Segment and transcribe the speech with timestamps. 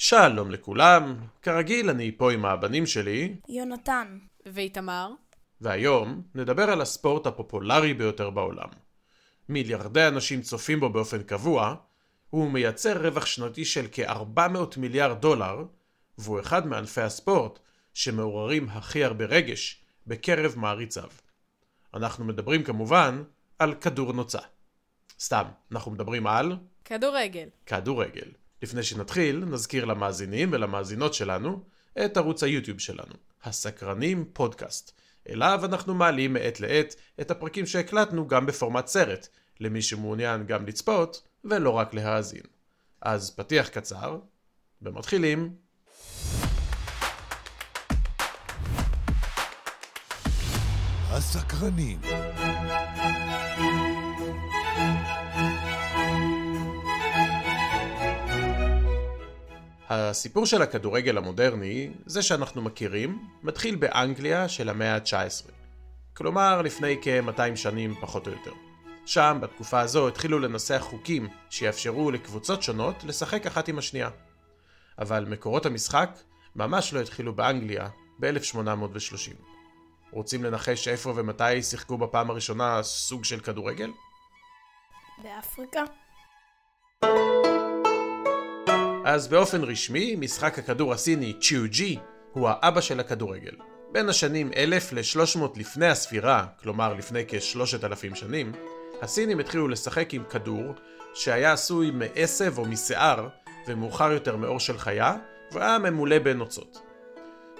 [0.00, 4.18] שלום לכולם, כרגיל אני פה עם הבנים שלי, יונתן.
[4.46, 5.10] ואיתמר?
[5.60, 8.68] והיום נדבר על הספורט הפופולרי ביותר בעולם.
[9.48, 11.74] מיליארדי אנשים צופים בו באופן קבוע,
[12.30, 15.64] הוא מייצר רווח שנתי של כ-400 מיליארד דולר,
[16.18, 17.58] והוא אחד מענפי הספורט
[17.94, 21.10] שמעוררים הכי הרבה רגש בקרב מעריציו.
[21.94, 23.22] אנחנו מדברים כמובן
[23.58, 24.40] על כדור נוצה.
[25.20, 27.48] סתם, אנחנו מדברים על כדורגל.
[27.66, 28.28] כדורגל.
[28.62, 31.62] לפני שנתחיל, נזכיר למאזינים ולמאזינות שלנו
[32.04, 35.00] את ערוץ היוטיוב שלנו, הסקרנים פודקאסט.
[35.28, 39.28] אליו אנחנו מעלים מעת לעת את הפרקים שהקלטנו גם בפורמט סרט,
[39.60, 42.42] למי שמעוניין גם לצפות ולא רק להאזין.
[43.02, 44.18] אז פתיח קצר,
[44.82, 45.54] ומתחילים.
[51.10, 52.00] הסקרנים.
[59.90, 65.50] הסיפור של הכדורגל המודרני, זה שאנחנו מכירים, מתחיל באנגליה של המאה ה-19.
[66.14, 68.52] כלומר, לפני כ-200 שנים פחות או יותר.
[69.06, 74.10] שם, בתקופה הזו, התחילו לנסח חוקים שיאפשרו לקבוצות שונות לשחק אחת עם השנייה.
[74.98, 76.10] אבל מקורות המשחק
[76.56, 79.34] ממש לא התחילו באנגליה ב-1830.
[80.10, 83.90] רוצים לנחש איפה ומתי שיחקו בפעם הראשונה סוג של כדורגל?
[85.22, 85.82] באפריקה?
[89.04, 91.98] אז באופן רשמי, משחק הכדור הסיני צ'יו-ג'י
[92.32, 93.54] הוא האבא של הכדורגל.
[93.92, 98.52] בין השנים 1000 ל-300 לפני הספירה, כלומר לפני כ-3,000 שנים,
[99.02, 100.64] הסינים התחילו לשחק עם כדור
[101.14, 103.28] שהיה עשוי מעשב או משיער,
[103.68, 105.16] ומאוחר יותר מאור של חיה,
[105.52, 106.78] והיה ממולא בנוצות.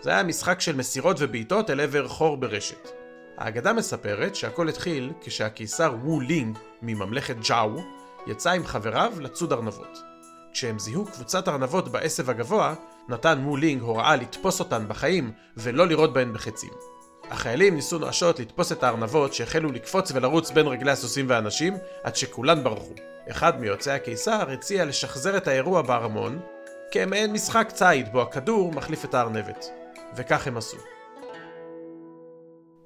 [0.01, 2.89] זה היה משחק של מסירות ובעיטות אל עבר חור ברשת.
[3.37, 7.83] האגדה מספרת שהכל התחיל כשהקיסר wu לינג מממלכת ג'או
[8.27, 9.99] יצא עם חבריו לצוד ארנבות.
[10.53, 12.75] כשהם זיהו קבוצת ארנבות בעשב הגבוה,
[13.09, 16.71] נתן מו לינג הוראה לתפוס אותן בחיים ולא לירות בהן בחצים.
[17.31, 22.65] החיילים ניסו נואשות לתפוס את הארנבות שהחלו לקפוץ ולרוץ בין רגלי הסוסים והאנשים עד שכולן
[22.65, 22.95] ברחו.
[23.31, 26.41] אחד מיוצאי הקיסר הציע לשחזר את האירוע בארמון
[26.93, 29.67] כמעין משחק ציד בו הכדור מחליף את הארנבת.
[30.17, 30.77] וכך הם עשו.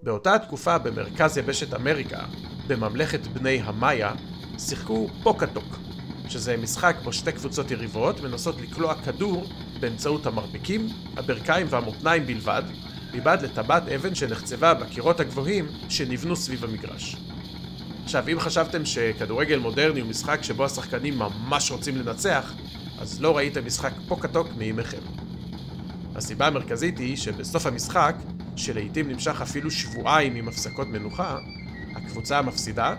[0.02, 2.18] באותה התקופה במרכז יבשת אמריקה,
[2.66, 4.12] בממלכת בני המאיה,
[4.58, 5.76] שיחקו פוקטוק,
[6.28, 9.46] שזה משחק בו שתי קבוצות יריבות מנסות לקלוע כדור
[9.80, 12.62] באמצעות המרפקים, הברכיים והמותניים בלבד,
[13.14, 17.16] מבעד לטבעת אבן שנחצבה בקירות הגבוהים שנבנו סביב המגרש.
[18.04, 22.52] עכשיו, אם חשבתם שכדורגל מודרני הוא משחק שבו השחקנים ממש רוצים לנצח,
[22.98, 24.98] אז לא ראיתם משחק פוקטוק מימיכם.
[26.14, 28.14] הסיבה המרכזית היא שבסוף המשחק,
[28.56, 31.38] שלעיתים נמשך אפילו שבועיים עם הפסקות מנוחה,
[31.94, 32.94] הקבוצה המפסידה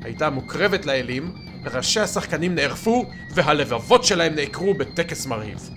[0.00, 1.32] הייתה מוקרבת לאלים,
[1.64, 5.70] ראשי השחקנים נערפו והלבבות שלהם נעקרו בטקס מרהיב.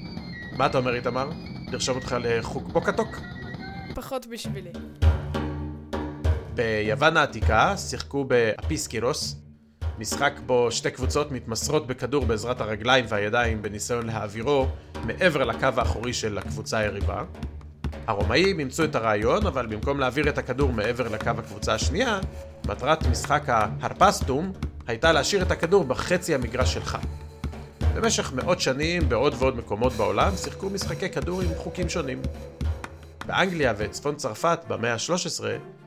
[0.58, 1.30] מה אתה אומר איתמר?
[1.72, 3.08] לרשום אותך לחוג פוקטוק?
[3.96, 4.70] פחות בשבילי.
[6.54, 9.36] ביוון העתיקה שיחקו באפיסקירוס,
[10.00, 14.68] משחק בו שתי קבוצות מתמסרות בכדור בעזרת הרגליים והידיים בניסיון להעבירו
[15.04, 17.24] מעבר לקו האחורי של הקבוצה היריבה.
[18.08, 22.20] הרומאים אימצו את הרעיון, אבל במקום להעביר את הכדור מעבר לקו הקבוצה השנייה,
[22.68, 24.52] מטרת משחק ההרפסטום
[24.88, 26.98] הייתה להשאיר את הכדור בחצי המגרש שלך.
[27.96, 32.22] במשך מאות שנים, בעוד ועוד מקומות בעולם, שיחקו משחקי כדור עם חוקים שונים.
[33.26, 35.44] באנגליה וצפון צרפת במאה ה-13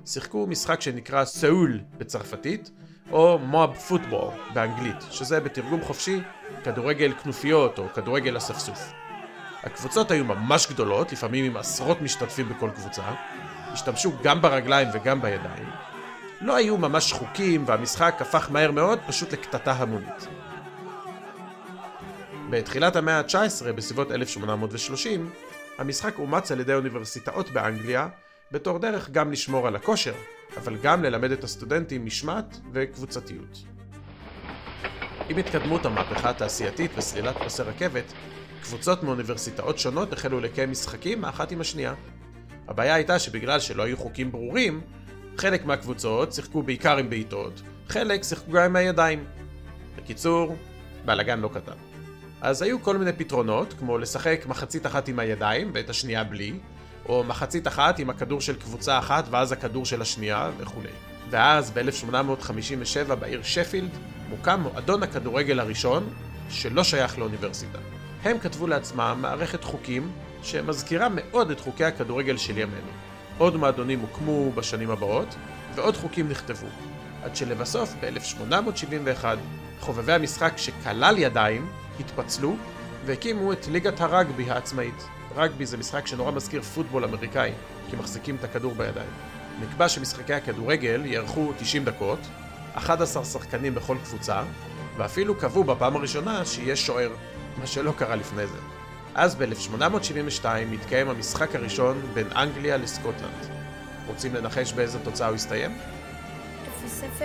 [0.06, 2.70] שיחקו משחק שנקרא סאול בצרפתית,
[3.12, 6.20] או מואב פוטבול באנגלית, שזה בתרגום חופשי
[6.64, 8.92] כדורגל כנופיות או כדורגל אספסוף.
[9.62, 13.02] הקבוצות היו ממש גדולות, לפעמים עם עשרות משתתפים בכל קבוצה,
[13.72, 15.87] השתמשו גם ברגליים וגם בידיים.
[16.40, 20.26] לא היו ממש חוקים והמשחק הפך מהר מאוד פשוט לקטטה המונית.
[22.50, 25.30] בתחילת המאה ה-19, בסביבות 1830,
[25.78, 28.08] המשחק אומץ על ידי אוניברסיטאות באנגליה
[28.52, 30.14] בתור דרך גם לשמור על הכושר,
[30.56, 33.58] אבל גם ללמד את הסטודנטים משמעת וקבוצתיות.
[35.28, 38.12] עם התקדמות המהפכה התעשייתית וסלילת פסי רכבת,
[38.62, 41.94] קבוצות מאוניברסיטאות שונות החלו לקיים משחקים האחת עם השנייה.
[42.68, 44.80] הבעיה הייתה שבגלל שלא היו חוקים ברורים,
[45.38, 49.24] חלק מהקבוצות שיחקו בעיקר עם בעיטות, חלק שיחקו גם עם הידיים.
[49.96, 50.56] בקיצור,
[51.04, 51.72] בלאגן לא קטן.
[52.40, 56.52] אז היו כל מיני פתרונות, כמו לשחק מחצית אחת עם הידיים ואת השנייה בלי,
[57.08, 60.92] או מחצית אחת עם הכדור של קבוצה אחת ואז הכדור של השנייה וכולי.
[61.30, 63.90] ואז ב-1857 בעיר שפילד
[64.28, 66.10] מוקם מועדון הכדורגל הראשון
[66.50, 67.78] שלא שייך לאוניברסיטה.
[68.22, 70.12] הם כתבו לעצמם מערכת חוקים
[70.42, 73.07] שמזכירה מאוד את חוקי הכדורגל של ימינו.
[73.38, 75.34] עוד מועדונים הוקמו בשנים הבאות,
[75.74, 76.66] ועוד חוקים נכתבו.
[77.22, 79.24] עד שלבסוף, ב-1871,
[79.80, 81.68] חובבי המשחק שכלל ידיים
[82.00, 82.56] התפצלו,
[83.06, 85.04] והקימו את ליגת הרגבי העצמאית.
[85.36, 87.52] רגבי זה משחק שנורא מזכיר פוטבול אמריקאי,
[87.90, 89.10] כי מחזיקים את הכדור בידיים.
[89.60, 92.18] נקבע שמשחקי הכדורגל יארכו 90 דקות,
[92.74, 94.42] 11 שחקנים בכל קבוצה,
[94.96, 97.10] ואפילו קבעו בפעם הראשונה שיהיה שוער,
[97.56, 98.77] מה שלא קרה לפני זה.
[99.14, 100.44] אז ב-1872
[100.74, 103.46] התקיים המשחק הראשון בין אנגליה לסקוטלנד.
[104.06, 105.78] רוצים לנחש באיזה תוצאה הוא הסתיים?
[107.20, 107.22] 0-0.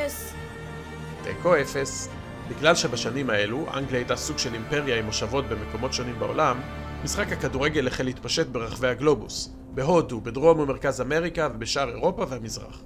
[1.23, 2.09] תיקו אפס.
[2.49, 6.61] בגלל שבשנים האלו אנגליה הייתה סוג של אימפריה עם מושבות במקומות שונים בעולם,
[7.03, 12.81] משחק הכדורגל החל להתפשט ברחבי הגלובוס, בהודו, בדרום ומרכז אמריקה ובשאר אירופה והמזרח.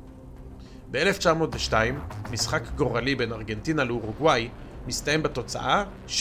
[0.91, 1.73] ב-1902,
[2.31, 4.49] משחק גורלי בין ארגנטינה לאורוגוואי
[4.87, 6.11] מסתיים בתוצאה 6-0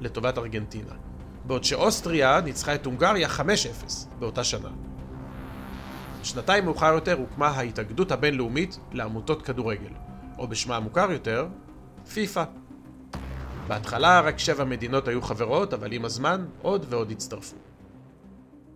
[0.00, 0.92] לטובת ארגנטינה,
[1.46, 3.40] בעוד שאוסטריה ניצחה את הונגריה 5-0
[4.18, 4.68] באותה שנה.
[6.22, 9.90] שנתיים מאוחר יותר הוקמה ההתאגדות הבינלאומית לעמותות כדורגל,
[10.38, 11.46] או בשמה המוכר יותר,
[12.14, 12.44] פיפ"א.
[13.68, 17.56] בהתחלה רק שבע מדינות היו חברות, אבל עם הזמן עוד ועוד הצטרפו.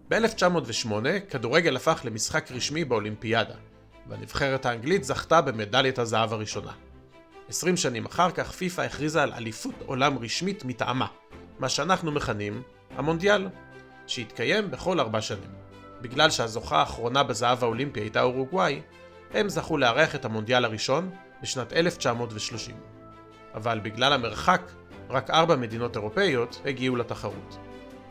[0.09, 0.91] ב-1908
[1.31, 3.55] כדורגל הפך למשחק רשמי באולימפיאדה,
[4.07, 6.73] והנבחרת האנגלית זכתה במדליית הזהב הראשונה.
[7.49, 11.07] 20 שנים אחר כך פיפ"א הכריזה על אליפות עולם רשמית מטעמה,
[11.59, 12.63] מה שאנחנו מכנים
[12.97, 13.49] המונדיאל,
[14.07, 15.51] שהתקיים בכל ארבע שנים.
[16.01, 18.81] בגלל שהזוכה האחרונה בזהב האולימפי הייתה אורוגוואי,
[19.35, 21.11] הם זכו לארח את המונדיאל הראשון
[21.43, 22.77] בשנת 1930.
[23.55, 24.63] אבל בגלל המרחק,
[25.11, 27.59] רק ארבע מדינות אירופאיות הגיעו לתחרות.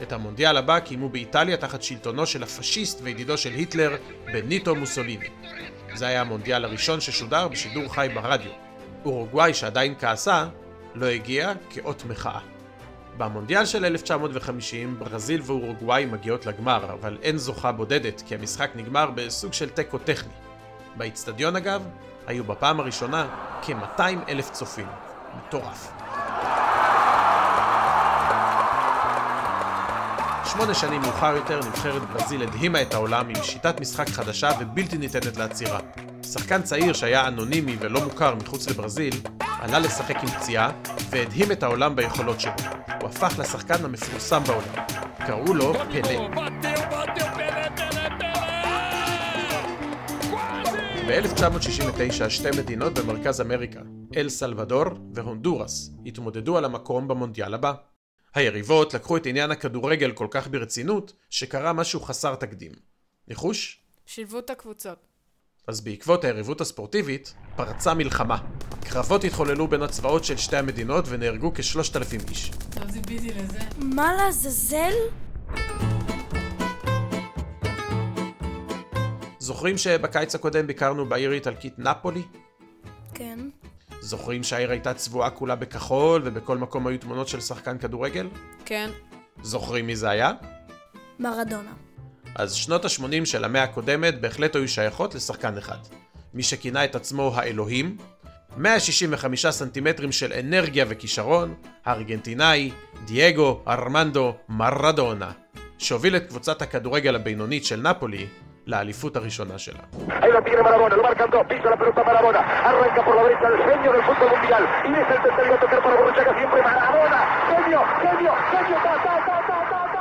[0.02, 3.96] את המונדיאל הבא קיימו באיטליה תחת שלטונו של הפשיסט וידידו של היטלר,
[4.26, 5.28] בניטו מוסוליני.
[5.96, 8.52] זה היה המונדיאל הראשון ששודר בשידור חי ברדיו.
[9.06, 10.48] אורוגוואי שעדיין כעסה,
[10.96, 12.57] לא הגיע כאות מחאה.
[13.18, 19.54] במונדיאל של 1950 ברזיל ואורוגוואי מגיעות לגמר, אבל אין זוכה בודדת כי המשחק נגמר בסוג
[19.54, 20.34] של תיקו טכני.
[20.96, 21.82] באיצטדיון אגב,
[22.28, 23.28] היו בפעם הראשונה
[23.62, 24.88] כ-200 אלף צופים.
[25.38, 25.92] מטורף.
[30.46, 35.38] שמונה שנים מאוחר יותר נבחרת ברזיל הדהימה את העולם עם שיטת משחק חדשה ובלתי ניתנת
[35.38, 35.80] לעצירה.
[36.34, 41.96] שחקן צעיר שהיה אנונימי ולא מוכר מחוץ לברזיל, עלה לשחק עם פציעה והדהים את העולם
[41.96, 42.52] ביכולות שלו.
[43.02, 44.86] הוא הפך לשחקן המפורסם בעולם.
[45.28, 46.28] קראו לו פלא.
[51.08, 53.82] ב-1969 שתי מדינות במרכז אמריקה,
[54.16, 57.74] אל סלבדור והונדורס, התמודדו על המקום במונדיאל הבא.
[58.36, 62.72] היריבות לקחו את עניין הכדורגל כל כך ברצינות, שקרה משהו חסר תקדים.
[63.28, 63.82] ניחוש?
[64.06, 65.07] שילבו את הקבוצות.
[65.68, 68.38] אז בעקבות היריבות הספורטיבית, פרצה מלחמה.
[68.82, 72.52] קרבות התחוללו בין הצבאות של שתי המדינות ונהרגו כשלושת אלפים איש.
[72.80, 73.60] לא ציפיתי לזה.
[73.78, 74.94] מה לעזאזל?
[79.40, 82.22] זוכרים שבקיץ הקודם ביקרנו בעיר האיטלקית נפולי?
[83.14, 83.40] כן.
[84.00, 88.30] זוכרים שהעיר הייתה צבועה כולה בכחול ובכל מקום היו תמונות של שחקן כדורגל?
[88.66, 88.90] כן.
[89.42, 90.32] זוכרים מי זה היה?
[91.20, 91.87] מרדונה.
[92.36, 95.78] אז שנות ה-80 של המאה הקודמת בהחלט היו שייכות לשחקן אחד.
[96.34, 97.98] מי שכינה את עצמו האלוהים,
[98.58, 101.54] 165 סנטימטרים של אנרגיה וכישרון,
[101.86, 102.72] הארגנטינאי
[103.06, 105.32] דייגו ארמנדו מרדונה,
[105.78, 108.28] שהוביל את קבוצת הכדורגל הבינונית של נפולי
[108.68, 109.80] לאליפות הראשונה שלה.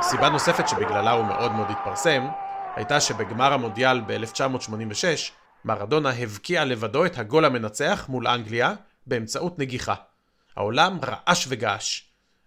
[0.01, 2.27] סיבה נוספת שבגללה הוא מאוד מאוד התפרסם,
[2.75, 5.03] הייתה שבגמר המונדיאל ב-1986,
[5.65, 8.73] מרדונה הבקיע לבדו את הגול המנצח מול אנגליה
[9.07, 9.93] באמצעות נגיחה.
[10.55, 12.01] העולם רעש וגעש.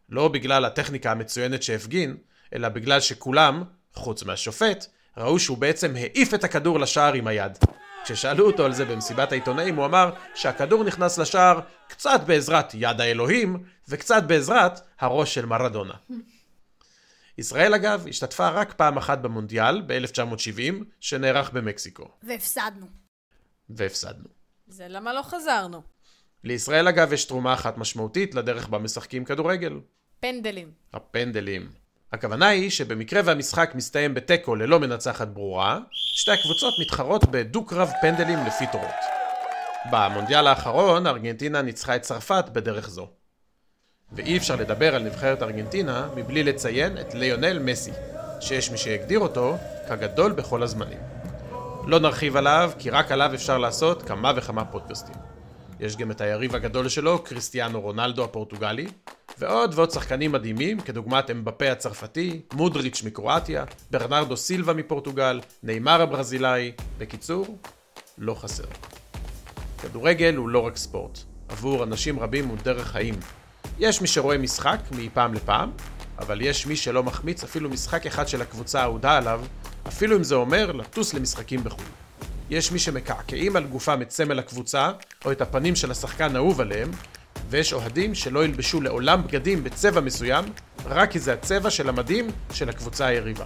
[0.09, 2.17] לא בגלל הטכניקה המצוינת שהפגין,
[2.55, 4.87] אלא בגלל שכולם, חוץ מהשופט,
[5.17, 7.59] ראו שהוא בעצם העיף את הכדור לשער עם היד.
[8.05, 13.63] כששאלו אותו על זה במסיבת העיתונאים, הוא אמר שהכדור נכנס לשער קצת בעזרת יד האלוהים,
[13.89, 15.95] וקצת בעזרת הראש של מרדונה.
[17.39, 22.87] ישראל אגב השתתפה רק פעם אחת במונדיאל ב-1970 שנערך במקסיקו, והפסדנו.
[23.71, 24.29] והפסדנו.
[24.67, 25.83] זה למה לא חזרנו.
[26.45, 29.81] לישראל אגב יש תרומה אחת משמעותית לדרך בה משחקים כדורגל,
[30.21, 30.73] פנדלים.
[30.95, 31.71] הפנדלים.
[32.13, 38.65] הכוונה היא שבמקרה והמשחק מסתיים בתיקו ללא מנצחת ברורה, שתי הקבוצות מתחרות בדו-קרב פנדלים לפי
[38.73, 38.95] תורות.
[39.91, 43.11] במונדיאל האחרון ארגנטינה ניצחה את צרפת בדרך זו.
[44.13, 47.91] ואי אפשר לדבר על נבחרת ארגנטינה מבלי לציין את ליונל מסי,
[48.41, 49.57] שיש מי שיגדיר אותו
[49.89, 50.99] כגדול בכל הזמנים.
[51.87, 55.15] לא נרחיב עליו, כי רק עליו אפשר לעשות כמה וכמה פודקאסטים.
[55.81, 58.87] יש גם את היריב הגדול שלו, קריסטיאנו רונלדו הפורטוגלי,
[59.39, 67.59] ועוד ועוד שחקנים מדהימים, כדוגמת אמבפה הצרפתי, מודריץ' מקרואטיה, ברנרדו סילבה מפורטוגל, נאמר הברזילאי, בקיצור,
[68.19, 68.65] לא חסר.
[69.83, 73.15] כדורגל הוא לא רק ספורט, עבור אנשים רבים הוא דרך חיים.
[73.81, 75.71] יש מי שרואה משחק מפעם לפעם,
[76.19, 79.41] אבל יש מי שלא מחמיץ אפילו משחק אחד של הקבוצה האהודה עליו,
[79.89, 81.85] אפילו אם זה אומר לטוס למשחקים בחו"ל.
[82.51, 84.91] יש מי שמקעקעים על גופם את סמל הקבוצה,
[85.25, 86.91] או את הפנים של השחקן האהוב עליהם,
[87.51, 90.45] ויש אוהדים שלא ילבשו לעולם בגדים בצבע מסוים,
[90.87, 93.45] רק כי זה הצבע של המדים של הקבוצה היריבה.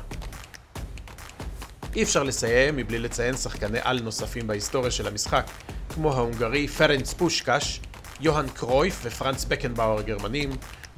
[1.97, 5.47] אי אפשר לסיים מבלי לציין שחקני על נוספים בהיסטוריה של המשחק,
[5.95, 7.81] כמו ההונגרי פרנץ פושקש,
[8.21, 10.51] יוהאן קרויף ופרנץ בקנבאואר הגרמנים,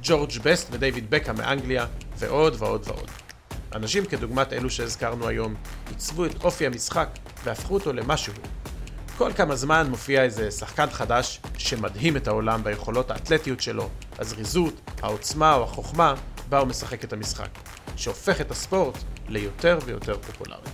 [0.03, 1.85] ג'ורג' בסט ודייוויד בקה מאנגליה,
[2.17, 3.11] ועוד ועוד ועוד.
[3.75, 5.55] אנשים כדוגמת אלו שהזכרנו היום,
[5.89, 7.09] עיצבו את אופי המשחק
[7.43, 8.33] והפכו אותו למשהו.
[9.17, 15.53] כל כמה זמן מופיע איזה שחקן חדש שמדהים את העולם ביכולות האתלטיות שלו, הזריזות, העוצמה
[15.53, 16.13] או החוכמה
[16.49, 17.49] בה הוא משחק את המשחק,
[17.95, 18.97] שהופך את הספורט
[19.27, 20.69] ליותר ויותר פופולרי.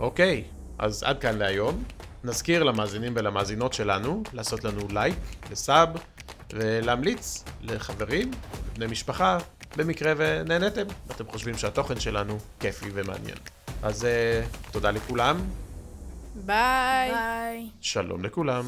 [0.00, 0.44] אוקיי,
[0.78, 1.84] אז עד כאן להיום.
[2.26, 5.14] נזכיר למאזינים ולמאזינות שלנו לעשות לנו לייק
[5.50, 5.88] ו sub
[6.52, 8.30] ולהמליץ לחברים,
[8.76, 9.38] בני משפחה,
[9.76, 13.36] במקרה ונהנתם, ואתם חושבים שהתוכן שלנו כיפי ומעניין.
[13.82, 15.36] אז אה, תודה לכולם,
[16.34, 17.10] ביי.
[17.10, 17.68] ביי.
[17.80, 18.64] שלום לכולם.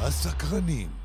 [0.00, 1.03] הסקרנים.